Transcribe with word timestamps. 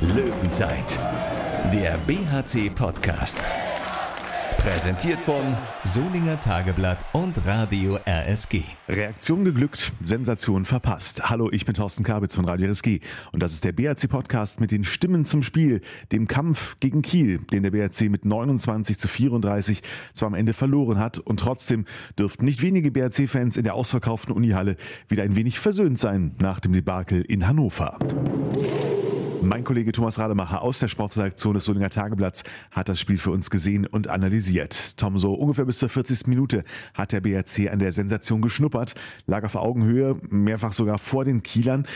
Löwenzeit, 0.00 0.98
der 1.72 1.96
BHC-Podcast. 2.06 3.44
Präsentiert 4.58 5.20
von 5.20 5.42
Solinger 5.82 6.38
Tageblatt 6.38 7.04
und 7.12 7.44
Radio 7.46 7.98
RSG. 8.06 8.62
Reaktion 8.88 9.44
geglückt, 9.44 9.92
Sensation 10.00 10.64
verpasst. 10.64 11.28
Hallo, 11.28 11.50
ich 11.50 11.64
bin 11.64 11.74
Thorsten 11.74 12.04
Kabitz 12.04 12.36
von 12.36 12.44
Radio 12.44 12.68
RSG 12.68 13.00
und 13.32 13.42
das 13.42 13.52
ist 13.54 13.64
der 13.64 13.72
BHC-Podcast 13.72 14.60
mit 14.60 14.70
den 14.70 14.84
Stimmen 14.84 15.24
zum 15.24 15.42
Spiel, 15.42 15.80
dem 16.12 16.28
Kampf 16.28 16.76
gegen 16.78 17.02
Kiel, 17.02 17.38
den 17.38 17.64
der 17.64 17.72
BHC 17.72 18.08
mit 18.08 18.24
29 18.24 18.98
zu 18.98 19.08
34 19.08 19.82
zwar 20.14 20.28
am 20.28 20.34
Ende 20.34 20.52
verloren 20.52 21.00
hat 21.00 21.18
und 21.18 21.40
trotzdem 21.40 21.84
dürften 22.16 22.44
nicht 22.44 22.62
wenige 22.62 22.92
BHC-Fans 22.92 23.56
in 23.56 23.64
der 23.64 23.74
ausverkauften 23.74 24.32
Unihalle 24.32 24.76
wieder 25.08 25.24
ein 25.24 25.34
wenig 25.34 25.58
versöhnt 25.58 25.98
sein 25.98 26.36
nach 26.40 26.60
dem 26.60 26.72
Debakel 26.72 27.22
in 27.22 27.48
Hannover. 27.48 27.98
Mein 29.42 29.64
Kollege 29.64 29.90
Thomas 29.90 30.20
Rademacher 30.20 30.62
aus 30.62 30.78
der 30.78 30.86
Sportredaktion 30.86 31.54
des 31.54 31.64
Solinger 31.64 31.90
Tageblatts 31.90 32.44
hat 32.70 32.88
das 32.88 33.00
Spiel 33.00 33.18
für 33.18 33.32
uns 33.32 33.50
gesehen 33.50 33.86
und 33.86 34.06
analysiert. 34.06 34.96
Tom, 34.96 35.18
so 35.18 35.34
ungefähr 35.34 35.64
bis 35.64 35.78
zur 35.78 35.88
40. 35.88 36.28
Minute 36.28 36.62
hat 36.94 37.10
der 37.10 37.20
BRC 37.20 37.68
an 37.72 37.80
der 37.80 37.90
Sensation 37.90 38.40
geschnuppert, 38.40 38.94
lag 39.26 39.42
auf 39.42 39.56
Augenhöhe, 39.56 40.16
mehrfach 40.30 40.72
sogar 40.72 40.98
vor 40.98 41.24
den 41.24 41.42
Kielern. 41.42 41.88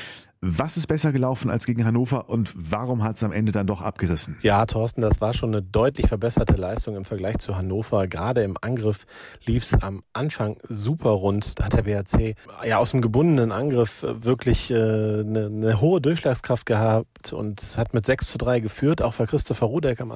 Was 0.42 0.76
ist 0.76 0.86
besser 0.86 1.12
gelaufen 1.12 1.50
als 1.50 1.64
gegen 1.64 1.84
Hannover 1.86 2.28
und 2.28 2.52
warum 2.54 3.02
hat 3.02 3.16
es 3.16 3.22
am 3.22 3.32
Ende 3.32 3.52
dann 3.52 3.66
doch 3.66 3.80
abgerissen? 3.80 4.36
Ja, 4.42 4.66
Thorsten, 4.66 5.00
das 5.00 5.20
war 5.22 5.32
schon 5.32 5.50
eine 5.50 5.62
deutlich 5.62 6.08
verbesserte 6.08 6.54
Leistung 6.54 6.94
im 6.94 7.06
Vergleich 7.06 7.38
zu 7.38 7.56
Hannover. 7.56 8.06
Gerade 8.06 8.42
im 8.42 8.56
Angriff 8.60 9.06
lief 9.44 9.62
es 9.62 9.74
am 9.82 10.02
Anfang 10.12 10.58
super 10.62 11.10
rund. 11.10 11.58
Da 11.58 11.64
hat 11.64 11.72
der 11.72 11.82
BHC 11.82 12.34
ja 12.66 12.76
aus 12.76 12.90
dem 12.90 13.00
gebundenen 13.00 13.50
Angriff 13.50 14.04
wirklich 14.06 14.70
äh, 14.70 14.74
eine, 14.74 15.46
eine, 15.46 15.80
hohe 15.80 16.02
Durchschlagskraft 16.02 16.66
gehabt 16.66 17.32
und 17.32 17.74
hat 17.78 17.94
mit 17.94 18.04
6 18.04 18.32
zu 18.32 18.38
3 18.38 18.60
geführt. 18.60 19.00
Auch 19.00 19.18
weil 19.18 19.26
Christopher 19.26 19.66
Rudek 19.66 20.02
am, 20.02 20.10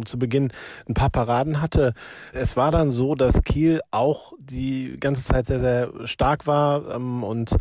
äh, 0.00 0.04
zu 0.04 0.18
Beginn 0.18 0.52
ein 0.88 0.94
paar 0.94 1.10
Paraden 1.10 1.60
hatte. 1.60 1.92
Es 2.32 2.56
war 2.56 2.70
dann 2.70 2.90
so, 2.90 3.14
dass 3.14 3.42
Kiel 3.42 3.82
auch 3.90 4.32
die 4.38 4.96
ganze 4.98 5.22
Zeit 5.22 5.46
sehr, 5.48 5.60
sehr 5.60 6.06
stark 6.06 6.46
war 6.46 6.94
ähm, 6.94 7.22
und 7.22 7.56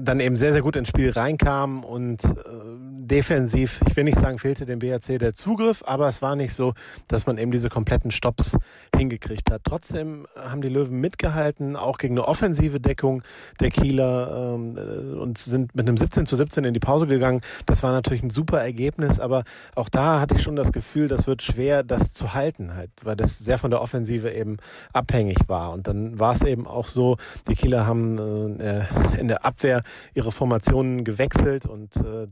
dann 0.00 0.20
eben 0.20 0.36
sehr, 0.36 0.52
sehr 0.52 0.62
gut 0.62 0.76
ins 0.76 0.88
Spiel 0.88 1.10
reinkam 1.32 1.84
und 1.84 2.24
äh, 2.24 2.71
defensiv, 3.12 3.82
ich 3.86 3.94
will 3.94 4.04
nicht 4.04 4.18
sagen, 4.18 4.38
fehlte 4.38 4.64
dem 4.64 4.78
BHC 4.78 5.18
der 5.18 5.34
Zugriff, 5.34 5.84
aber 5.86 6.08
es 6.08 6.22
war 6.22 6.34
nicht 6.34 6.54
so, 6.54 6.72
dass 7.08 7.26
man 7.26 7.36
eben 7.36 7.50
diese 7.50 7.68
kompletten 7.68 8.10
Stops 8.10 8.56
hingekriegt 8.96 9.50
hat. 9.50 9.64
Trotzdem 9.64 10.26
haben 10.34 10.62
die 10.62 10.70
Löwen 10.70 10.98
mitgehalten, 10.98 11.76
auch 11.76 11.98
gegen 11.98 12.14
eine 12.14 12.26
offensive 12.26 12.80
Deckung 12.80 13.22
der 13.60 13.70
Kieler 13.70 14.54
ähm, 14.54 14.78
äh, 14.78 15.20
und 15.20 15.36
sind 15.36 15.74
mit 15.74 15.86
einem 15.86 15.98
17 15.98 16.24
zu 16.24 16.36
17 16.36 16.64
in 16.64 16.72
die 16.72 16.80
Pause 16.80 17.06
gegangen. 17.06 17.42
Das 17.66 17.82
war 17.82 17.92
natürlich 17.92 18.22
ein 18.22 18.30
super 18.30 18.62
Ergebnis, 18.62 19.20
aber 19.20 19.44
auch 19.74 19.90
da 19.90 20.18
hatte 20.18 20.36
ich 20.36 20.42
schon 20.42 20.56
das 20.56 20.72
Gefühl, 20.72 21.08
das 21.08 21.26
wird 21.26 21.42
schwer, 21.42 21.82
das 21.82 22.14
zu 22.14 22.32
halten 22.32 22.74
halt, 22.74 22.92
weil 23.02 23.16
das 23.16 23.38
sehr 23.38 23.58
von 23.58 23.70
der 23.70 23.82
Offensive 23.82 24.30
eben 24.30 24.56
abhängig 24.94 25.36
war. 25.48 25.72
Und 25.72 25.86
dann 25.86 26.18
war 26.18 26.32
es 26.32 26.44
eben 26.44 26.66
auch 26.66 26.86
so, 26.86 27.18
die 27.46 27.56
Kieler 27.56 27.86
haben 27.86 28.58
äh, 28.58 28.86
in 29.18 29.28
der 29.28 29.44
Abwehr 29.44 29.82
ihre 30.14 30.32
Formationen 30.32 31.04
gewechselt 31.04 31.66
und 31.66 31.94
äh, 31.96 32.26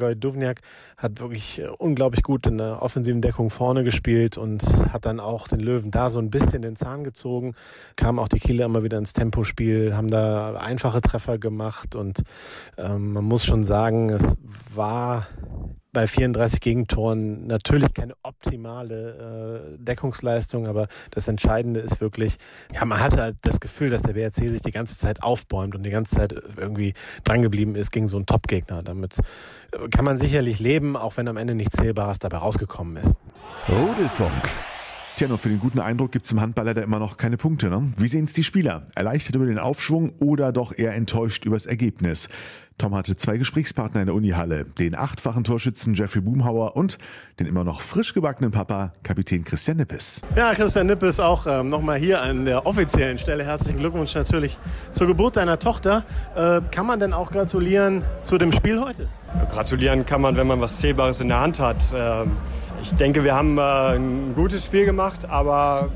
Domagoj 0.00 0.16
Duvniak 0.16 0.60
hat 0.96 1.20
wirklich 1.20 1.60
äh, 1.60 1.68
unglaublich 1.78 2.22
gut 2.22 2.46
in 2.46 2.58
der 2.58 2.82
offensiven 2.82 3.20
Deckung 3.20 3.50
vorne 3.50 3.84
gespielt 3.84 4.38
und 4.38 4.62
hat 4.92 5.04
dann 5.04 5.20
auch 5.20 5.46
den 5.46 5.60
Löwen 5.60 5.90
da 5.90 6.10
so 6.10 6.18
ein 6.18 6.30
bisschen 6.30 6.62
den 6.62 6.76
Zahn 6.76 7.04
gezogen. 7.04 7.54
Kamen 7.96 8.18
auch 8.18 8.28
die 8.28 8.40
Kieler 8.40 8.64
immer 8.64 8.82
wieder 8.82 8.98
ins 8.98 9.12
Tempospiel, 9.12 9.94
haben 9.94 10.08
da 10.08 10.54
einfache 10.54 11.00
Treffer 11.00 11.38
gemacht 11.38 11.94
und 11.94 12.22
ähm, 12.78 13.12
man 13.12 13.24
muss 13.24 13.44
schon 13.44 13.64
sagen, 13.64 14.10
es 14.10 14.36
war 14.74 15.26
bei 15.92 16.06
34 16.06 16.60
Gegentoren 16.60 17.46
natürlich 17.46 17.92
keine 17.94 18.14
optimale 18.22 19.74
äh, 19.74 19.78
Deckungsleistung, 19.78 20.66
aber 20.66 20.88
das 21.10 21.28
Entscheidende 21.28 21.80
ist 21.80 22.00
wirklich, 22.00 22.38
ja, 22.72 22.84
man 22.84 23.00
hatte 23.00 23.20
halt 23.20 23.36
das 23.42 23.60
Gefühl, 23.60 23.90
dass 23.90 24.02
der 24.02 24.12
BRC 24.12 24.34
sich 24.34 24.62
die 24.62 24.70
ganze 24.70 24.96
Zeit 24.96 25.22
aufbäumt 25.22 25.74
und 25.74 25.82
die 25.82 25.90
ganze 25.90 26.16
Zeit 26.16 26.34
irgendwie 26.56 26.94
drangeblieben 27.24 27.74
ist 27.74 27.90
gegen 27.90 28.08
so 28.08 28.16
einen 28.16 28.26
Top-Gegner. 28.26 28.82
Damit 28.82 29.18
äh, 29.72 29.88
kann 29.88 30.04
man 30.04 30.18
sicherlich 30.18 30.60
leben, 30.60 30.96
auch 30.96 31.16
wenn 31.16 31.28
am 31.28 31.36
Ende 31.36 31.54
nichts 31.54 31.76
Zählbares 31.76 32.18
dabei 32.18 32.38
rausgekommen 32.38 32.96
ist. 32.96 33.14
Rudelfunk. 33.68 34.48
Tja, 35.20 35.28
nur 35.28 35.36
für 35.36 35.50
den 35.50 35.60
guten 35.60 35.80
Eindruck 35.80 36.12
gibt 36.12 36.24
es 36.24 36.32
im 36.32 36.40
Handball 36.40 36.64
leider 36.64 36.82
immer 36.82 36.98
noch 36.98 37.18
keine 37.18 37.36
Punkte. 37.36 37.68
Ne? 37.68 37.92
Wie 37.98 38.08
sehen 38.08 38.24
es 38.24 38.32
die 38.32 38.42
Spieler? 38.42 38.86
Erleichtert 38.94 39.36
über 39.36 39.44
den 39.44 39.58
Aufschwung 39.58 40.12
oder 40.18 40.50
doch 40.50 40.72
eher 40.74 40.94
enttäuscht 40.94 41.44
übers 41.44 41.66
Ergebnis? 41.66 42.30
Tom 42.78 42.94
hatte 42.94 43.14
zwei 43.16 43.36
Gesprächspartner 43.36 44.00
in 44.00 44.06
der 44.06 44.14
Unihalle, 44.14 44.64
den 44.64 44.94
achtfachen 44.94 45.44
Torschützen 45.44 45.92
Jeffrey 45.92 46.22
Boomhauer 46.22 46.74
und 46.74 46.96
den 47.38 47.46
immer 47.46 47.64
noch 47.64 47.82
frisch 47.82 48.14
gebackenen 48.14 48.50
Papa, 48.50 48.94
Kapitän 49.02 49.44
Christian 49.44 49.76
Nippes. 49.76 50.22
Ja, 50.36 50.54
Christian 50.54 50.86
Nippes 50.86 51.20
auch 51.20 51.46
ähm, 51.46 51.68
nochmal 51.68 51.98
hier 51.98 52.22
an 52.22 52.46
der 52.46 52.64
offiziellen 52.64 53.18
Stelle. 53.18 53.44
Herzlichen 53.44 53.78
Glückwunsch 53.78 54.14
natürlich 54.14 54.58
zur 54.90 55.06
Geburt 55.06 55.36
deiner 55.36 55.58
Tochter. 55.58 56.06
Äh, 56.34 56.62
kann 56.70 56.86
man 56.86 56.98
denn 56.98 57.12
auch 57.12 57.30
gratulieren 57.30 58.04
zu 58.22 58.38
dem 58.38 58.52
Spiel 58.52 58.80
heute? 58.80 59.06
Gratulieren 59.52 60.06
kann 60.06 60.22
man, 60.22 60.38
wenn 60.38 60.46
man 60.46 60.62
was 60.62 60.78
Zählbares 60.78 61.20
in 61.20 61.28
der 61.28 61.40
Hand 61.40 61.60
hat. 61.60 61.94
Ähm 61.94 62.32
ich 62.82 62.94
denke, 62.94 63.24
wir 63.24 63.34
haben 63.34 63.58
äh, 63.58 63.96
ein 63.96 64.34
gutes 64.34 64.64
Spiel 64.64 64.84
gemacht, 64.84 65.28
aber 65.28 65.90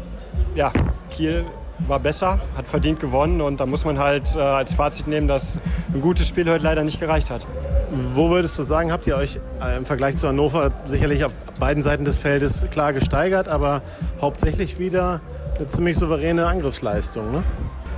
ja, 0.55 0.72
Kiel 1.11 1.45
war 1.87 1.99
besser, 1.99 2.41
hat 2.56 2.69
verdient 2.69 3.00
gewonnen 3.00 3.41
und 3.41 3.61
da 3.61 3.67
muss 3.67 3.84
man 3.84 3.99
halt 3.99 4.37
äh, 4.37 4.41
als 4.41 4.75
Fazit 4.75 5.06
nehmen, 5.06 5.28
dass 5.28 5.61
ein 5.93 6.00
gutes 6.00 6.28
Spiel 6.28 6.49
heute 6.49 6.65
leider 6.65 6.84
nicht 6.84 7.00
gereicht 7.00 7.31
hat. 7.31 7.47
Wo 7.91 8.31
würdest 8.31 8.59
du 8.59 8.62
sagen, 8.62 8.93
habt 8.93 9.06
ihr 9.06 9.17
euch 9.17 9.41
äh, 9.62 9.77
im 9.77 9.84
Vergleich 9.84 10.17
zu 10.17 10.28
Hannover 10.28 10.73
sicherlich 10.84 11.25
auf 11.25 11.34
beiden 11.59 11.83
Seiten 11.83 12.05
des 12.05 12.19
Feldes 12.19 12.67
klar 12.71 12.93
gesteigert, 12.93 13.49
aber 13.49 13.83
hauptsächlich 14.21 14.78
wieder 14.78 15.21
eine 15.56 15.67
ziemlich 15.67 15.97
souveräne 15.97 16.47
Angriffsleistung, 16.47 17.31
ne? 17.31 17.43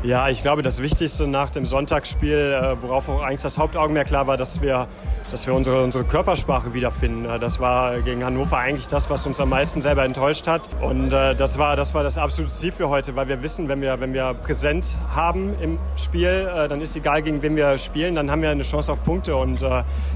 Ja, 0.02 0.28
ich 0.28 0.42
glaube, 0.42 0.62
das 0.62 0.82
Wichtigste 0.82 1.26
nach 1.26 1.50
dem 1.50 1.64
Sonntagsspiel, 1.64 2.36
äh, 2.36 2.82
worauf 2.82 3.08
eigentlich 3.08 3.40
das 3.40 3.58
Hauptaugenmerk 3.58 4.06
klar 4.06 4.26
war, 4.26 4.36
dass 4.36 4.60
wir, 4.60 4.86
dass 5.30 5.46
wir 5.46 5.54
unsere, 5.54 5.82
unsere 5.82 6.04
Körpersprache 6.04 6.74
wiederfinden. 6.74 7.24
Äh, 7.24 7.38
das 7.38 7.58
war 7.60 7.98
gegen 8.00 8.22
Hannover 8.22 8.58
eigentlich 8.58 8.86
das, 8.86 9.10
was 9.10 9.26
uns 9.26 9.40
am 9.40 9.48
meisten 9.48 9.82
selber 9.82 10.04
enttäuscht 10.04 10.46
hat. 10.46 10.68
Und 10.80 11.12
äh, 11.12 11.34
das, 11.34 11.58
war, 11.58 11.76
das 11.76 11.94
war 11.94 12.04
das 12.04 12.18
absolute 12.18 12.52
Ziel 12.52 12.72
für 12.72 12.88
heute, 12.88 13.16
weil 13.16 13.26
wir 13.28 13.42
wissen, 13.42 13.68
wenn 13.68 13.80
wir, 13.80 13.98
wenn 13.98 14.12
wir 14.12 14.34
Präsenz 14.34 14.96
haben 15.14 15.58
im 15.60 15.78
Spiel, 15.96 16.44
dann 16.68 16.80
ist 16.80 16.94
egal, 16.94 17.22
gegen 17.22 17.42
wen 17.42 17.56
wir 17.56 17.76
spielen, 17.78 18.14
dann 18.14 18.30
haben 18.30 18.42
wir 18.42 18.50
eine 18.50 18.62
Chance 18.62 18.92
auf 18.92 19.02
Punkte. 19.02 19.34
Und 19.34 19.64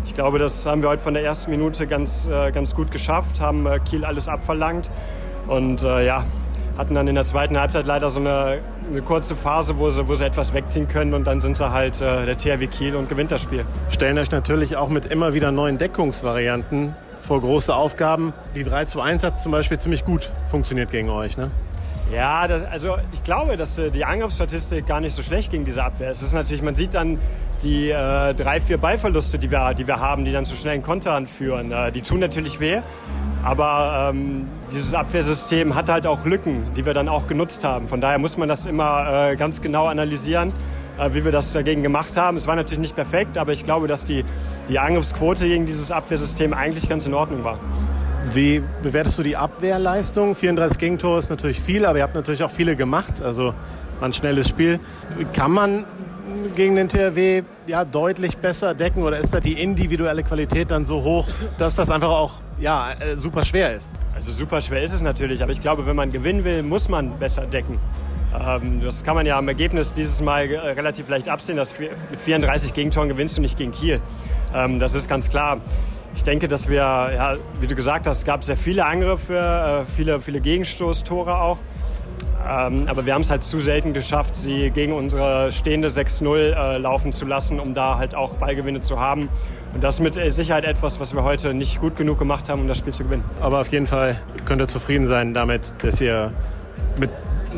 ich 0.05 0.15
glaube, 0.15 0.39
das 0.39 0.67
haben 0.67 0.83
wir 0.83 0.89
heute 0.89 1.03
von 1.03 1.15
der 1.15 1.25
ersten 1.25 1.51
Minute 1.51 1.87
ganz, 1.87 2.29
ganz 2.29 2.75
gut 2.75 2.91
geschafft, 2.91 3.41
haben 3.41 3.67
Kiel 3.85 4.05
alles 4.05 4.29
abverlangt. 4.29 4.91
Und 5.47 5.83
ja, 5.83 6.25
hatten 6.81 6.95
dann 6.95 7.07
in 7.09 7.15
der 7.15 7.25
zweiten 7.25 7.61
Halbzeit 7.61 7.85
leider 7.85 8.09
so 8.09 8.21
eine, 8.21 8.59
eine 8.91 9.03
kurze 9.03 9.37
Phase, 9.37 9.79
wo 9.79 9.91
sie, 9.91 10.09
wo 10.09 10.15
sie 10.15 10.25
etwas 10.25 10.55
wegziehen 10.55 10.89
können 10.89 11.13
und 11.13 11.27
dann 11.27 11.43
sind 11.43 11.59
sie 11.59 11.71
halt 11.71 12.01
äh, 12.01 12.25
der 12.25 12.39
THW 12.39 12.67
Kiel 12.69 12.97
und 12.97 13.09
gewinnt 13.09 13.31
das 13.31 13.43
Spiel. 13.43 13.67
Stellen 13.91 14.19
euch 14.19 14.31
natürlich 14.31 14.77
auch 14.77 14.89
mit 14.89 15.05
immer 15.05 15.35
wieder 15.35 15.53
neuen 15.53 15.77
Deckungsvarianten 15.77 16.95
vor 17.21 17.43
große 17.43 17.75
Aufgaben. 17.75 18.33
Die 18.55 18.65
3 18.65 18.87
zu 18.87 19.03
1 19.03 19.23
hat 19.25 19.39
zum 19.39 19.53
Beispiel 19.53 19.79
ziemlich 19.79 20.07
gut 20.07 20.31
funktioniert 20.51 20.91
gegen 20.91 21.11
euch, 21.11 21.37
ne? 21.37 21.51
Ja, 22.11 22.49
das, 22.49 22.65
also 22.65 22.97
ich 23.13 23.23
glaube, 23.23 23.57
dass 23.57 23.79
äh, 23.79 23.91
die 23.91 24.05
Angriffsstatistik 24.05 24.87
gar 24.87 25.01
nicht 25.01 25.15
so 25.15 25.23
schlecht 25.23 25.53
gegen 25.53 25.67
diese 25.67 25.85
Abwehr 25.85 26.11
ist. 26.11 26.23
Es 26.23 26.29
ist 26.29 26.35
natürlich, 26.35 26.63
man 26.63 26.75
sieht 26.75 26.95
dann 26.95 27.19
die 27.63 27.91
äh, 27.91 28.35
drei, 28.35 28.61
vier 28.61 28.79
Ballverluste, 28.79 29.39
die 29.39 29.51
wir, 29.51 29.75
die 29.75 29.87
wir 29.87 30.01
haben, 30.01 30.25
die 30.25 30.33
dann 30.33 30.47
zu 30.47 30.57
schnellen 30.57 30.83
Kontern 30.83 31.27
führen. 31.27 31.71
Äh, 31.71 31.93
die 31.93 32.01
tun 32.01 32.19
natürlich 32.21 32.59
weh. 32.59 32.81
Aber 33.43 34.11
ähm, 34.13 34.49
dieses 34.71 34.95
Abwehrsystem 34.95 35.75
hat 35.75 35.89
halt 35.89 36.07
auch 36.07 36.25
Lücken, 36.27 36.67
die 36.77 36.85
wir 36.85 36.95
dann 36.95 37.09
auch 37.09 37.27
genutzt 37.27 37.65
haben. 37.65 37.89
Von 37.89 38.01
daher 38.01 38.19
muss 38.19 38.37
man 38.37 38.49
das 38.49 38.67
immer 38.67 39.31
äh, 39.31 39.37
ganz 39.37 39.63
genau 39.63 39.87
analysieren, 39.87 40.53
äh, 40.99 41.15
wie 41.15 41.25
wir 41.25 41.33
das 41.33 41.53
dagegen 41.53 41.83
gemacht 41.83 42.17
haben. 42.17 42.37
Es 42.37 42.47
war 42.47 42.57
natürlich 42.57 42.81
nicht 42.81 42.95
perfekt, 42.95 43.39
aber 43.39 43.53
ich 43.53 43.65
glaube, 43.65 43.89
dass 43.89 44.05
die, 44.05 44.25
die 44.69 44.79
Angriffsquote 44.79 45.47
gegen 45.49 45.65
dieses 45.65 45.91
Abwehrsystem 45.91 46.53
eigentlich 46.53 46.89
ganz 46.89 47.07
in 47.07 47.15
Ordnung 47.15 47.43
war. 47.43 47.59
Wie 48.33 48.63
bewertest 48.83 49.19
du 49.19 49.23
die 49.23 49.37
Abwehrleistung? 49.37 50.35
34 50.35 50.79
Gegentore 50.79 51.19
ist 51.19 51.31
natürlich 51.31 51.61
viel, 51.61 51.87
aber 51.87 51.99
ihr 51.99 52.05
habt 52.05 52.15
natürlich 52.15 52.43
auch 52.43 52.51
viele 52.51 52.77
gemacht. 52.77 53.23
Also 53.23 53.55
ein 54.01 54.13
schnelles 54.13 54.49
Spiel. 54.49 54.79
Kann 55.33 55.53
man 55.53 55.85
gegen 56.55 56.77
den 56.77 56.89
THW 56.89 57.43
ja, 57.67 57.85
deutlich 57.85 58.39
besser 58.39 58.75
decken 58.75 59.03
oder 59.03 59.19
ist 59.19 59.33
da 59.33 59.41
die 59.41 59.61
individuelle 59.61 60.23
Qualität 60.23 60.71
dann 60.71 60.85
so 60.85 61.03
hoch, 61.03 61.29
dass 61.59 61.77
das 61.77 61.91
einfach 61.91 62.11
auch 62.11 62.33
ja, 62.59 62.89
äh, 63.01 63.17
super 63.17 63.45
schwer 63.45 63.75
ist? 63.75 63.91
Also 64.15 64.33
super 64.33 64.61
schwer 64.61 64.83
ist 64.83 64.93
es 64.93 65.03
natürlich, 65.03 65.43
aber 65.43 65.53
ich 65.53 65.61
glaube, 65.61 65.87
wenn 65.87 65.97
man 65.97 66.13
gewinnen 66.13 66.45
will, 66.45 66.63
muss 66.63 66.89
man 66.89 67.19
besser 67.19 67.47
decken. 67.47 67.79
Ähm, 68.39 68.81
das 68.81 69.03
kann 69.05 69.15
man 69.15 69.27
ja 69.27 69.39
am 69.39 69.49
Ergebnis 69.49 69.93
dieses 69.93 70.23
Mal 70.23 70.51
äh, 70.51 70.59
relativ 70.59 71.09
leicht 71.09 71.29
absehen, 71.29 71.57
dass 71.57 71.79
mit 71.79 72.21
34 72.21 72.75
Gegentoren 72.75 73.09
gewinnst 73.09 73.37
du 73.37 73.41
nicht 73.41 73.57
gegen 73.57 73.73
Kiel. 73.73 74.01
Ähm, 74.55 74.79
das 74.79 74.95
ist 74.95 75.09
ganz 75.09 75.29
klar. 75.29 75.61
Ich 76.15 76.25
denke, 76.25 76.49
dass 76.49 76.69
wir, 76.69 76.79
ja, 76.79 77.37
wie 77.61 77.67
du 77.67 77.75
gesagt 77.75 78.07
hast, 78.07 78.19
es 78.19 78.25
gab 78.25 78.43
sehr 78.43 78.57
viele 78.57 78.85
Angriffe, 78.85 79.37
äh, 79.37 79.85
viele, 79.85 80.21
viele 80.21 80.41
Gegenstoßtore 80.41 81.41
auch. 81.41 81.59
Ähm, 82.49 82.85
aber 82.89 83.07
wir 83.07 83.15
haben 83.15 83.23
es 83.23 83.31
halt 83.31 83.45
zu 83.45 83.61
selten 83.61 83.93
geschafft, 83.93 84.37
sie 84.37 84.71
gegen 84.71 84.93
unsere 84.93 85.53
stehende 85.53 85.89
6-0 85.89 86.37
äh, 86.37 86.79
laufen 86.79 87.13
zu 87.13 87.27
lassen, 87.27 87.61
um 87.61 87.75
da 87.75 87.99
halt 87.99 88.15
auch 88.15 88.35
Ballgewinne 88.35 88.81
zu 88.81 88.99
haben. 88.99 89.29
Und 89.75 89.85
das 89.85 89.95
ist 89.95 90.01
mit 90.01 90.33
Sicherheit 90.33 90.65
etwas, 90.65 90.99
was 91.01 91.15
wir 91.15 91.23
heute 91.23 91.55
nicht 91.55 91.81
gut 91.81 91.97
genug 91.97 92.19
gemacht 92.19 92.49
haben, 92.49 92.63
um 92.63 92.69
das 92.69 92.79
Spiel 92.79 92.93
zu 92.93 93.05
gewinnen. 93.05 93.25
Aber 93.41 93.61
auf 93.61 93.71
jeden 93.71 93.87
Fall 93.87 94.17
könnt 94.45 94.61
ihr 94.61 94.69
zufrieden 94.69 95.07
sein 95.07 95.35
damit, 95.35 95.73
dass 95.83 96.01
ihr 96.01 96.33
mit 96.99 97.11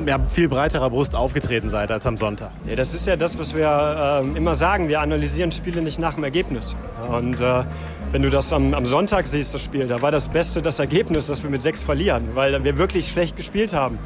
ja, 0.07 0.19
viel 0.27 0.49
breiterer 0.49 0.91
Brust 0.91 1.15
aufgetreten 1.15 1.69
seid 1.69 1.91
als 1.91 2.07
am 2.07 2.17
Sonntag. 2.17 2.51
Ja, 2.67 2.77
das 2.77 2.95
ist 2.95 3.07
ja 3.07 3.17
das, 3.17 3.39
was 3.39 3.55
wir 3.55 4.23
äh, 4.25 4.37
immer 4.37 4.55
sagen. 4.55 4.89
Wir 4.89 5.01
analysieren 5.01 5.53
Spiele 5.53 5.83
nicht 5.83 5.99
nach 5.99 6.15
dem 6.15 6.25
Ergebnis. 6.25 6.77
Und 7.09 7.41
äh, 7.41 7.65
wenn 8.11 8.23
du 8.23 8.31
das 8.31 8.53
am, 8.53 8.75
am, 8.75 8.87
Sonntag 8.87 9.27
siehst, 9.27 9.55
das 9.55 9.63
Spiel, 9.63 9.87
da 9.87 10.03
war 10.03 10.11
das 10.11 10.29
Beste 10.29 10.63
das 10.63 10.79
Ergebnis, 10.79 11.27
dass 11.27 11.43
wir 11.43 11.51
mit 11.51 11.63
sechs 11.63 11.83
verlieren, 11.83 12.31
weil 12.35 12.63
wir 12.65 12.79
wirklich 12.79 13.09
schlecht 13.09 13.37
gespielt 13.37 13.75
haben. 13.75 13.99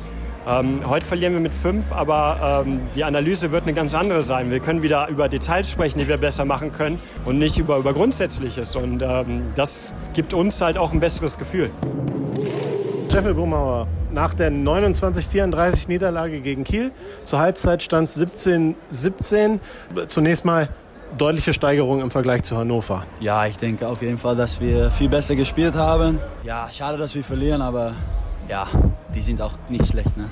Ähm, 0.47 0.89
heute 0.89 1.05
verlieren 1.05 1.33
wir 1.33 1.41
mit 1.41 1.55
fünf, 1.55 1.91
aber 1.91 2.63
ähm, 2.65 2.83
die 2.95 3.03
Analyse 3.03 3.51
wird 3.51 3.65
eine 3.65 3.75
ganz 3.75 3.95
andere 3.95 4.23
sein. 4.23 4.51
Wir 4.51 4.61
können 4.61 4.81
wieder 4.83 5.09
über 5.09 5.29
Details 5.29 5.69
sprechen, 5.69 5.99
die 5.99 6.07
wir 6.07 6.19
besser 6.19 6.45
machen 6.45 6.71
können 6.71 7.01
und 7.25 7.39
nicht 7.39 7.59
über, 7.59 7.79
über 7.79 7.93
Grundsätzliches. 7.93 8.77
Und 8.77 9.03
ähm, 9.03 9.53
das 9.57 9.93
gibt 10.15 10.35
uns 10.35 10.61
halt 10.61 10.79
auch 10.79 10.93
ein 10.93 11.01
besseres 11.01 11.37
Gefühl. 11.37 11.71
Jeffel 13.09 13.35
Brumauer, 13.35 13.89
nach 14.13 14.35
der 14.35 14.53
29-34 14.53 15.89
Niederlage 15.89 16.41
gegen 16.41 16.63
Kiel, 16.63 16.93
zur 17.25 17.41
Halbzeit 17.41 17.83
stand 17.83 18.09
es 18.09 18.21
17-17. 18.21 19.59
Zunächst 20.07 20.45
mal 20.45 20.69
deutliche 21.19 21.55
Steigerung 21.55 22.01
im 22.03 22.11
Vergleich 22.13 22.45
zu 22.45 22.57
Hannover. 22.57 23.05
Ja, 23.19 23.47
ich 23.47 23.57
denke 23.57 23.89
auf 23.89 24.01
jeden 24.01 24.19
Fall, 24.19 24.37
dass 24.37 24.61
wir 24.61 24.93
viel 24.93 25.09
besser 25.09 25.35
gespielt 25.35 25.75
haben. 25.75 26.21
Ja, 26.45 26.69
schade, 26.71 26.99
dass 26.99 27.15
wir 27.15 27.25
verlieren, 27.25 27.63
aber 27.63 27.95
ja, 28.49 28.67
die 29.15 29.21
sind 29.21 29.41
auch 29.41 29.53
nicht 29.69 29.87
schlecht. 29.87 30.17
Ne? 30.17 30.29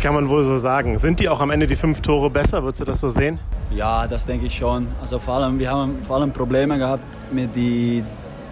Kann 0.00 0.14
man 0.14 0.28
wohl 0.28 0.44
so 0.44 0.58
sagen. 0.58 0.98
Sind 0.98 1.20
die 1.20 1.28
auch 1.28 1.40
am 1.40 1.50
Ende 1.50 1.66
die 1.66 1.76
fünf 1.76 2.00
Tore 2.00 2.30
besser? 2.30 2.62
Würdest 2.62 2.80
du 2.80 2.84
das 2.84 3.00
so 3.00 3.08
sehen? 3.08 3.38
Ja, 3.70 4.06
das 4.06 4.24
denke 4.24 4.46
ich 4.46 4.56
schon. 4.56 4.86
Also 5.00 5.18
vor 5.18 5.34
allem, 5.34 5.58
wir 5.58 5.70
haben 5.70 6.02
vor 6.04 6.16
allem 6.16 6.32
Probleme 6.32 6.78
gehabt 6.78 7.02
mit 7.32 7.54
die 7.54 8.02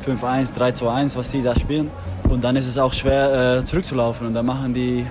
5-1, 0.04 0.54
3-2-1, 0.54 1.16
was 1.16 1.30
die 1.30 1.42
da 1.42 1.54
spielen. 1.54 1.90
Und 2.28 2.44
dann 2.44 2.56
ist 2.56 2.66
es 2.66 2.78
auch 2.78 2.92
schwer 2.92 3.58
äh, 3.58 3.64
zurückzulaufen. 3.64 4.26
Und 4.26 4.34
dann 4.34 4.46
machen 4.46 4.74
die, 4.74 5.06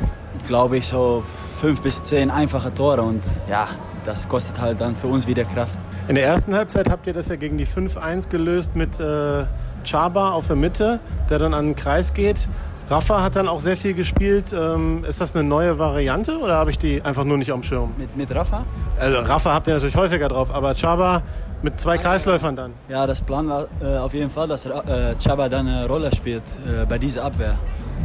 glaube 0.45 0.77
ich, 0.77 0.87
so 0.87 1.23
fünf 1.59 1.81
bis 1.81 2.01
zehn 2.03 2.29
einfache 2.29 2.73
Tore. 2.73 3.01
Und 3.01 3.23
ja, 3.49 3.67
das 4.05 4.27
kostet 4.27 4.59
halt 4.59 4.81
dann 4.81 4.95
für 4.95 5.07
uns 5.07 5.25
wieder 5.25 5.45
Kraft. 5.45 5.79
In 6.07 6.15
der 6.15 6.25
ersten 6.25 6.53
Halbzeit 6.53 6.89
habt 6.89 7.07
ihr 7.07 7.13
das 7.13 7.29
ja 7.29 7.37
gegen 7.37 7.57
die 7.57 7.65
5-1 7.65 8.29
gelöst 8.29 8.75
mit 8.75 8.99
äh, 8.99 9.45
Chaba 9.85 10.31
auf 10.31 10.47
der 10.47 10.57
Mitte, 10.57 10.99
der 11.29 11.39
dann 11.39 11.53
an 11.53 11.67
den 11.67 11.75
Kreis 11.75 12.13
geht. 12.13 12.49
Rafa 12.89 13.21
hat 13.21 13.35
dann 13.35 13.47
auch 13.47 13.59
sehr 13.59 13.77
viel 13.77 13.93
gespielt. 13.93 14.53
Ähm, 14.53 15.05
ist 15.07 15.21
das 15.21 15.35
eine 15.35 15.43
neue 15.47 15.79
Variante 15.79 16.37
oder 16.37 16.55
habe 16.55 16.69
ich 16.69 16.77
die 16.77 17.01
einfach 17.01 17.23
nur 17.23 17.37
nicht 17.37 17.51
am 17.51 17.63
Schirm? 17.63 17.93
Mit, 17.97 18.15
mit 18.17 18.35
Rafa? 18.35 18.65
Also 18.99 19.19
Rafa 19.19 19.53
habt 19.53 19.67
ihr 19.67 19.73
natürlich 19.75 19.95
häufiger 19.95 20.27
drauf, 20.27 20.53
aber 20.53 20.75
Chaba 20.75 21.21
mit 21.61 21.79
zwei 21.79 21.97
Kreisläufern 21.97 22.55
dann. 22.55 22.73
Ja, 22.89 23.07
das 23.07 23.21
Plan 23.21 23.47
war 23.47 23.67
äh, 23.81 23.97
auf 23.97 24.13
jeden 24.13 24.29
Fall, 24.29 24.49
dass 24.49 24.65
äh, 24.65 25.15
Chaba 25.23 25.47
dann 25.47 25.67
eine 25.67 25.87
Rolle 25.87 26.13
spielt 26.13 26.43
äh, 26.67 26.85
bei 26.85 26.97
dieser 26.97 27.23
Abwehr. 27.23 27.57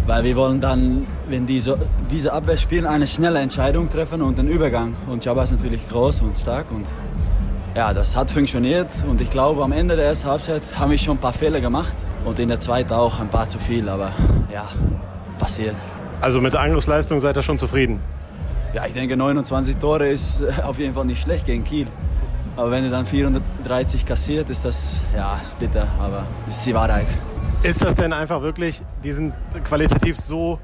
Weil 0.07 0.25
wir 0.25 0.37
wollen 0.37 0.61
dann, 0.61 1.07
wenn 1.29 1.45
die 1.45 1.61
so, 1.61 1.77
diese 2.09 2.33
Abwehr 2.33 2.57
spielen, 2.57 2.87
eine 2.87 3.07
schnelle 3.07 3.41
Entscheidung 3.41 3.91
treffen 3.91 4.23
und 4.23 4.39
einen 4.39 4.49
Übergang. 4.49 4.95
Und 5.09 5.25
Chaba 5.25 5.43
ist 5.43 5.51
natürlich 5.51 5.87
groß 5.89 6.23
und 6.23 6.39
stark 6.39 6.71
und 6.71 6.87
ja, 7.75 7.93
das 7.93 8.17
hat 8.17 8.31
funktioniert. 8.31 8.91
Und 9.09 9.21
ich 9.21 9.29
glaube, 9.29 9.63
am 9.63 9.73
Ende 9.73 9.97
der 9.97 10.07
ersten 10.07 10.29
Halbzeit 10.31 10.63
haben 10.79 10.91
wir 10.93 10.99
schon 10.99 11.17
ein 11.17 11.21
paar 11.21 11.33
Fehler 11.33 11.61
gemacht. 11.61 11.93
Und 12.29 12.39
in 12.39 12.51
der 12.51 12.61
zweiten 12.61 12.93
auch 12.93 13.21
ein 13.21 13.31
paar 13.31 13.49
zu 13.49 13.59
viel, 13.59 13.89
aber 13.89 14.13
ja, 14.53 14.67
passiert. 15.39 15.75
Also 16.21 16.43
mit 16.43 16.53
der 16.53 16.61
Angriffsleistung 16.61 17.21
seid 17.21 17.39
ihr 17.39 17.43
schon 17.43 17.59
zufrieden? 17.59 18.01
Ja, 18.75 18.85
ich 18.85 18.93
denke 18.93 19.17
29 19.17 19.79
Tore 19.79 20.09
ist 20.09 20.43
äh, 20.43 20.63
auf 20.63 20.79
jeden 20.79 20.93
Fall 20.93 21.07
nicht 21.07 21.23
schlecht 21.23 21.47
gegen 21.47 21.65
Kiel. 21.65 21.87
Aber 22.55 22.71
wenn 22.71 22.85
ihr 22.85 22.91
dann 22.91 23.07
430 23.07 24.05
kassiert, 24.05 24.51
ist 24.51 24.67
das, 24.67 25.01
ja, 25.17 25.39
ist 25.41 25.59
bitter, 25.59 25.89
aber 25.99 26.27
das 26.45 26.59
ist 26.59 26.67
die 26.67 26.75
Wahrheit. 26.75 27.07
Ist 27.63 27.83
das 27.83 27.95
denn 27.95 28.13
einfach 28.13 28.43
wirklich, 28.43 28.83
die 29.03 29.13
sind 29.13 29.33
qualitativ 29.65 30.19
so 30.19 30.59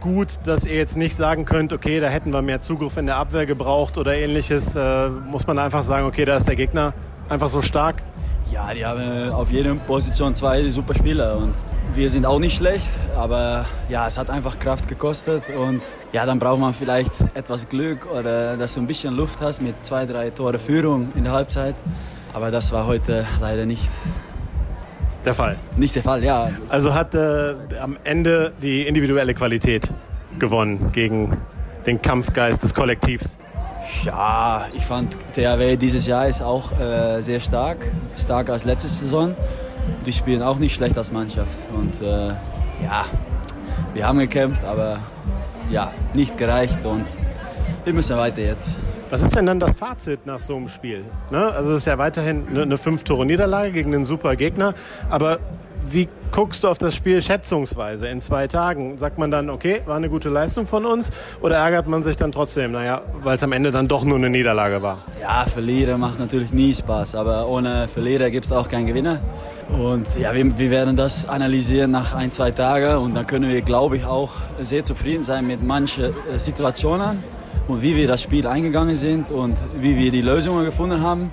gut, 0.00 0.28
dass 0.44 0.64
ihr 0.64 0.76
jetzt 0.76 0.96
nicht 0.96 1.14
sagen 1.14 1.44
könnt, 1.44 1.74
okay, 1.74 2.00
da 2.00 2.08
hätten 2.08 2.32
wir 2.32 2.40
mehr 2.40 2.60
Zugriff 2.60 2.96
in 2.96 3.04
der 3.04 3.16
Abwehr 3.16 3.44
gebraucht 3.44 3.98
oder 3.98 4.14
ähnliches? 4.14 4.74
Äh, 4.74 5.10
muss 5.10 5.46
man 5.46 5.58
einfach 5.58 5.82
sagen, 5.82 6.06
okay, 6.06 6.24
da 6.24 6.36
ist 6.36 6.48
der 6.48 6.56
Gegner 6.56 6.94
einfach 7.28 7.48
so 7.48 7.60
stark? 7.60 8.02
Ja, 8.50 8.74
die 8.74 8.84
haben 8.84 9.00
äh, 9.00 9.30
auf 9.30 9.50
jeder 9.50 9.74
Position 9.74 10.34
zwei 10.34 10.68
super 10.70 10.94
Spieler 10.94 11.36
und 11.36 11.54
wir 11.94 12.08
sind 12.08 12.24
auch 12.24 12.38
nicht 12.38 12.56
schlecht, 12.56 12.88
aber 13.16 13.64
ja, 13.88 14.06
es 14.06 14.16
hat 14.16 14.30
einfach 14.30 14.58
Kraft 14.58 14.88
gekostet 14.88 15.42
und 15.50 15.82
ja, 16.12 16.24
dann 16.24 16.38
braucht 16.38 16.60
man 16.60 16.72
vielleicht 16.72 17.10
etwas 17.34 17.68
Glück 17.68 18.06
oder 18.06 18.56
dass 18.56 18.74
du 18.74 18.80
ein 18.80 18.86
bisschen 18.86 19.14
Luft 19.14 19.40
hast 19.40 19.60
mit 19.60 19.74
zwei, 19.84 20.06
drei 20.06 20.30
Tore 20.30 20.58
Führung 20.58 21.12
in 21.16 21.24
der 21.24 21.32
Halbzeit. 21.32 21.74
Aber 22.32 22.50
das 22.50 22.70
war 22.72 22.86
heute 22.86 23.26
leider 23.40 23.66
nicht 23.66 23.88
der 25.24 25.34
Fall. 25.34 25.58
Nicht 25.76 25.94
der 25.96 26.02
Fall, 26.02 26.24
ja. 26.24 26.50
Also 26.68 26.94
hat 26.94 27.14
äh, 27.14 27.54
am 27.80 27.98
Ende 28.04 28.52
die 28.62 28.86
individuelle 28.86 29.34
Qualität 29.34 29.92
gewonnen 30.38 30.92
gegen 30.92 31.36
den 31.86 32.00
Kampfgeist 32.00 32.62
des 32.62 32.72
Kollektivs. 32.72 33.36
Ja, 34.04 34.66
ich 34.72 34.84
fand 34.84 35.16
THW 35.34 35.76
dieses 35.76 36.06
Jahr 36.06 36.26
ist 36.28 36.40
auch 36.40 36.72
äh, 36.78 37.20
sehr 37.20 37.40
stark, 37.40 37.92
stärker 38.16 38.52
als 38.52 38.64
letzte 38.64 38.88
Saison. 38.88 39.34
Die 40.06 40.12
spielen 40.12 40.42
auch 40.42 40.58
nicht 40.58 40.74
schlecht 40.74 40.96
als 40.96 41.12
Mannschaft 41.12 41.58
und 41.74 42.00
äh, 42.00 42.28
ja, 42.28 43.04
wir 43.92 44.06
haben 44.06 44.18
gekämpft, 44.18 44.64
aber 44.64 45.00
ja, 45.70 45.92
nicht 46.14 46.38
gereicht 46.38 46.84
und 46.84 47.06
wir 47.84 47.92
müssen 47.92 48.16
weiter 48.16 48.42
jetzt. 48.42 48.76
Was 49.10 49.22
ist 49.22 49.34
denn 49.34 49.46
dann 49.46 49.58
das 49.58 49.76
Fazit 49.76 50.24
nach 50.24 50.38
so 50.38 50.56
einem 50.56 50.68
Spiel? 50.68 51.04
Ne? 51.30 51.50
Also 51.50 51.72
es 51.72 51.78
ist 51.78 51.86
ja 51.86 51.98
weiterhin 51.98 52.46
eine, 52.48 52.62
eine 52.62 52.78
Fünf-Tore-Niederlage 52.78 53.72
gegen 53.72 53.92
einen 53.94 54.04
super 54.04 54.36
Gegner, 54.36 54.74
aber 55.08 55.40
wie 55.88 56.08
guckst 56.32 56.62
du 56.64 56.68
auf 56.68 56.78
das 56.78 56.94
Spiel 56.94 57.20
schätzungsweise 57.22 58.08
in 58.08 58.20
zwei 58.20 58.46
Tagen? 58.46 58.98
Sagt 58.98 59.18
man 59.18 59.30
dann, 59.30 59.50
okay, 59.50 59.82
war 59.86 59.96
eine 59.96 60.08
gute 60.08 60.28
Leistung 60.28 60.66
von 60.66 60.86
uns? 60.86 61.10
Oder 61.40 61.56
ärgert 61.56 61.88
man 61.88 62.02
sich 62.02 62.16
dann 62.16 62.32
trotzdem, 62.32 62.72
naja, 62.72 63.02
weil 63.22 63.34
es 63.36 63.42
am 63.42 63.52
Ende 63.52 63.70
dann 63.70 63.88
doch 63.88 64.04
nur 64.04 64.16
eine 64.16 64.30
Niederlage 64.30 64.82
war? 64.82 65.04
Ja, 65.20 65.44
Verlierer 65.44 65.98
macht 65.98 66.18
natürlich 66.18 66.52
nie 66.52 66.74
Spaß, 66.74 67.14
aber 67.14 67.48
ohne 67.48 67.88
Verlierer 67.88 68.30
gibt 68.30 68.46
es 68.46 68.52
auch 68.52 68.68
keinen 68.68 68.86
Gewinner. 68.86 69.20
Und 69.78 70.16
ja, 70.18 70.34
wir, 70.34 70.58
wir, 70.58 70.70
werden 70.70 70.96
das 70.96 71.28
analysieren 71.28 71.92
nach 71.92 72.14
ein, 72.14 72.32
zwei 72.32 72.50
Tagen 72.50 72.96
und 72.98 73.14
dann 73.14 73.26
können 73.26 73.50
wir, 73.50 73.60
glaube 73.62 73.96
ich, 73.96 74.04
auch 74.04 74.32
sehr 74.60 74.82
zufrieden 74.82 75.22
sein 75.22 75.46
mit 75.46 75.62
manchen 75.62 76.06
äh, 76.06 76.38
Situationen 76.38 77.22
und 77.68 77.80
wie 77.80 77.94
wir 77.94 78.08
das 78.08 78.22
Spiel 78.22 78.46
eingegangen 78.48 78.96
sind 78.96 79.30
und 79.30 79.56
wie 79.76 79.96
wir 79.96 80.10
die 80.10 80.22
Lösungen 80.22 80.64
gefunden 80.64 81.02
haben. 81.02 81.32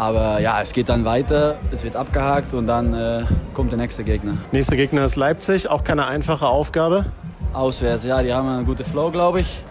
Aber 0.00 0.40
ja, 0.40 0.62
es 0.62 0.72
geht 0.72 0.88
dann 0.88 1.04
weiter, 1.04 1.58
es 1.70 1.84
wird 1.84 1.94
abgehakt 1.94 2.54
und 2.54 2.66
dann 2.66 2.94
äh, 2.94 3.22
kommt 3.52 3.70
der 3.70 3.76
nächste 3.76 4.02
Gegner. 4.02 4.32
Nächster 4.50 4.76
Gegner 4.76 5.04
ist 5.04 5.16
Leipzig, 5.16 5.68
auch 5.68 5.84
keine 5.84 6.06
einfache 6.06 6.46
Aufgabe. 6.46 7.04
Auswärts, 7.52 8.04
ja, 8.04 8.22
die 8.22 8.32
haben 8.32 8.48
einen 8.48 8.64
guten 8.64 8.84
Flow, 8.84 9.10
glaube 9.10 9.40
ich. 9.40 9.62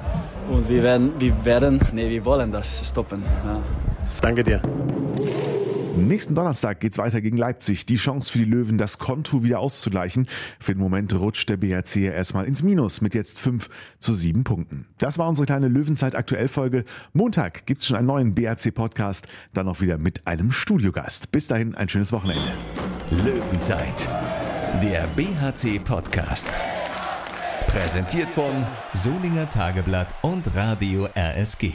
Und 0.51 0.69
wir 0.69 0.83
werden, 0.83 1.13
wir 1.17 1.45
werden, 1.45 1.81
nee, 1.93 2.11
wir 2.11 2.23
wollen 2.25 2.51
das 2.51 2.87
stoppen. 2.87 3.23
Ja. 3.43 3.57
Danke 4.21 4.43
dir. 4.43 4.61
Nächsten 5.95 6.35
Donnerstag 6.35 6.79
geht 6.79 6.93
es 6.93 6.97
weiter 6.97 7.21
gegen 7.21 7.37
Leipzig. 7.37 7.85
Die 7.85 7.95
Chance 7.95 8.31
für 8.31 8.39
die 8.39 8.45
Löwen, 8.45 8.77
das 8.77 8.99
Konto 8.99 9.43
wieder 9.43 9.59
auszugleichen. 9.59 10.27
Für 10.59 10.73
den 10.73 10.81
Moment 10.81 11.13
rutscht 11.13 11.49
der 11.49 11.57
BRC 11.57 11.97
erstmal 11.97 12.45
ins 12.45 12.63
Minus 12.63 13.01
mit 13.01 13.15
jetzt 13.15 13.39
5 13.39 13.69
zu 13.99 14.13
7 14.13 14.43
Punkten. 14.43 14.85
Das 14.97 15.17
war 15.17 15.27
unsere 15.27 15.45
kleine 15.45 15.67
Löwenzeit 15.67 16.15
aktuell 16.15 16.47
Folge. 16.47 16.85
Montag 17.13 17.65
gibt 17.65 17.81
es 17.81 17.87
schon 17.87 17.97
einen 17.97 18.07
neuen 18.07 18.35
BRC 18.35 18.73
Podcast, 18.73 19.27
dann 19.53 19.67
auch 19.67 19.81
wieder 19.81 19.97
mit 19.97 20.25
einem 20.27 20.51
Studiogast. 20.51 21.31
Bis 21.31 21.47
dahin 21.47 21.75
ein 21.75 21.89
schönes 21.89 22.11
Wochenende. 22.11 22.51
Löwenzeit, 23.11 24.07
der 24.81 25.07
BHC 25.15 25.79
Podcast. 25.79 26.53
Präsentiert 27.67 28.29
von 28.29 28.65
Solinger 28.93 29.49
Tageblatt 29.49 30.15
und 30.21 30.55
Radio 30.55 31.07
RSG. 31.15 31.71